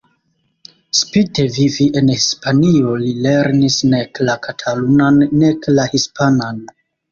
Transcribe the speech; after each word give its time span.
Spite 0.99 1.45
vivi 1.57 1.85
en 2.01 2.09
Hispanio 2.13 2.95
li 3.03 3.13
lernis 3.27 3.79
nek 3.93 4.23
la 4.31 4.39
katalunan 4.49 5.23
nek 5.45 5.71
la 5.77 5.89
hispanan. 5.95 6.69